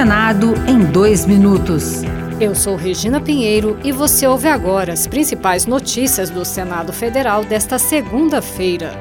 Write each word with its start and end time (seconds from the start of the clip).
Senado 0.00 0.54
em 0.66 0.82
dois 0.82 1.26
minutos. 1.26 2.00
Eu 2.40 2.54
sou 2.54 2.74
Regina 2.74 3.20
Pinheiro 3.20 3.78
e 3.84 3.92
você 3.92 4.26
ouve 4.26 4.48
agora 4.48 4.94
as 4.94 5.06
principais 5.06 5.66
notícias 5.66 6.30
do 6.30 6.42
Senado 6.42 6.90
Federal 6.90 7.44
desta 7.44 7.78
segunda-feira. 7.78 8.94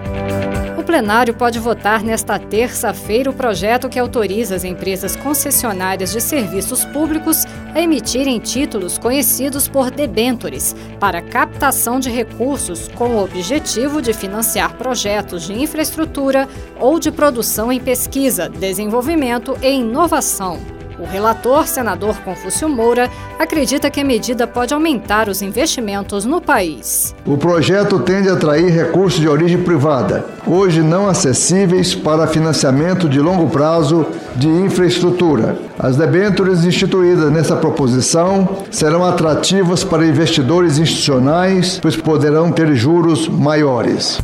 O 0.78 0.84
plenário 0.84 1.34
pode 1.34 1.58
votar 1.58 2.04
nesta 2.04 2.38
terça-feira 2.38 3.30
o 3.30 3.34
projeto 3.34 3.88
que 3.88 3.98
autoriza 3.98 4.56
as 4.58 4.66
empresas 4.66 5.16
concessionárias 5.16 6.12
de 6.12 6.20
serviços 6.20 6.84
públicos 6.84 7.46
a 7.74 7.80
emitirem 7.80 8.38
títulos 8.38 8.98
conhecidos 8.98 9.70
por 9.70 9.90
debentures 9.90 10.76
para 11.00 11.22
captação 11.22 11.98
de 11.98 12.10
recursos 12.10 12.90
com 12.90 13.12
o 13.12 13.24
objetivo 13.24 14.02
de 14.02 14.12
financiar 14.12 14.74
projetos 14.74 15.44
de 15.44 15.54
infraestrutura 15.54 16.46
ou 16.78 17.00
de 17.00 17.10
produção 17.10 17.72
em 17.72 17.80
pesquisa, 17.80 18.50
desenvolvimento 18.50 19.58
e 19.62 19.70
inovação. 19.70 20.60
O 21.00 21.06
relator, 21.06 21.66
senador 21.66 22.18
Confúcio 22.26 22.68
Moura, 22.68 23.10
acredita 23.40 23.90
que 23.90 24.02
a 24.02 24.04
medida 24.04 24.46
pode 24.46 24.74
aumentar 24.74 25.30
os 25.30 25.42
investimentos 25.42 26.26
no 26.26 26.42
país. 26.42 27.16
O 27.26 27.38
projeto 27.38 28.00
tende 28.00 28.28
a 28.28 28.34
atrair 28.34 28.70
recursos 28.70 29.18
de 29.18 29.30
origem 29.30 29.64
privada, 29.64 30.26
hoje 30.46 30.82
não 30.82 31.08
acessíveis 31.08 31.96
para 31.96 32.28
financiamento 32.28 33.08
de 33.08 33.22
longo 33.22 33.50
prazo 33.50 34.06
de 34.36 34.50
infraestrutura. 34.50 35.58
As 35.80 35.96
debêntures 35.96 36.66
instituídas 36.66 37.32
nessa 37.32 37.56
proposição 37.56 38.58
serão 38.70 39.06
atrativas 39.06 39.86
para 39.86 40.06
investidores 40.06 40.78
institucionais, 40.78 41.80
pois 41.82 41.96
poderão 41.96 42.52
ter 42.52 42.76
juros 42.76 43.26
maiores. 43.30 44.20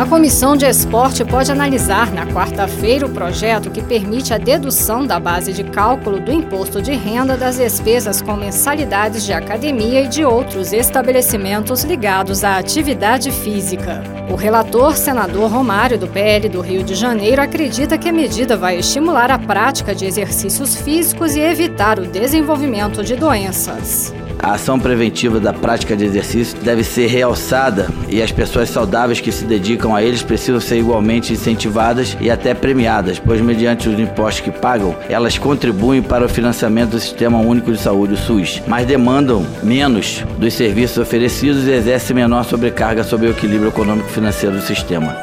A 0.00 0.06
Comissão 0.06 0.56
de 0.56 0.64
Esporte 0.64 1.22
pode 1.26 1.52
analisar 1.52 2.10
na 2.10 2.24
quarta-feira 2.26 3.04
o 3.04 3.10
projeto 3.10 3.70
que 3.70 3.82
permite 3.82 4.32
a 4.32 4.38
dedução 4.38 5.06
da 5.06 5.20
base 5.20 5.52
de 5.52 5.62
cálculo 5.62 6.18
do 6.18 6.32
imposto 6.32 6.80
de 6.80 6.92
renda 6.92 7.36
das 7.36 7.58
despesas 7.58 8.22
com 8.22 8.34
mensalidades 8.34 9.26
de 9.26 9.34
academia 9.34 10.00
e 10.00 10.08
de 10.08 10.24
outros 10.24 10.72
estabelecimentos 10.72 11.84
ligados 11.84 12.44
à 12.44 12.56
atividade 12.56 13.30
física. 13.30 14.02
O 14.30 14.36
relator, 14.36 14.96
senador 14.96 15.50
Romário, 15.50 15.98
do 15.98 16.08
PL 16.08 16.48
do 16.48 16.62
Rio 16.62 16.82
de 16.82 16.94
Janeiro, 16.94 17.42
acredita 17.42 17.98
que 17.98 18.08
a 18.08 18.12
medida 18.12 18.56
vai 18.56 18.78
estimular 18.78 19.30
a 19.30 19.38
prática 19.38 19.94
de 19.94 20.06
exercícios 20.06 20.76
físicos 20.76 21.36
e 21.36 21.40
evitar 21.40 21.98
o 21.98 22.06
desenvolvimento 22.06 23.04
de 23.04 23.16
doenças. 23.16 24.14
A 24.42 24.52
ação 24.52 24.80
preventiva 24.80 25.38
da 25.38 25.52
prática 25.52 25.94
de 25.94 26.02
exercício 26.04 26.56
deve 26.62 26.82
ser 26.82 27.08
realçada 27.08 27.88
e 28.08 28.22
as 28.22 28.32
pessoas 28.32 28.70
saudáveis 28.70 29.20
que 29.20 29.30
se 29.30 29.44
dedicam 29.44 29.94
a 29.94 30.02
eles 30.02 30.22
precisam 30.22 30.58
ser 30.60 30.78
igualmente 30.78 31.34
incentivadas 31.34 32.16
e 32.20 32.30
até 32.30 32.54
premiadas, 32.54 33.18
pois, 33.18 33.38
mediante 33.40 33.88
os 33.88 33.98
impostos 33.98 34.40
que 34.40 34.50
pagam, 34.50 34.96
elas 35.10 35.36
contribuem 35.36 36.02
para 36.02 36.24
o 36.24 36.28
financiamento 36.28 36.92
do 36.92 37.00
Sistema 37.00 37.38
Único 37.38 37.70
de 37.70 37.76
Saúde, 37.78 38.14
o 38.14 38.16
SUS, 38.16 38.62
mas 38.66 38.86
demandam 38.86 39.46
menos 39.62 40.24
dos 40.38 40.54
serviços 40.54 40.96
oferecidos 40.96 41.66
e 41.66 41.72
exercem 41.72 42.16
menor 42.16 42.44
sobrecarga 42.44 43.04
sobre 43.04 43.26
o 43.26 43.32
equilíbrio 43.32 43.68
econômico 43.68 44.08
e 44.08 44.12
financeiro 44.12 44.56
do 44.56 44.62
sistema. 44.62 45.14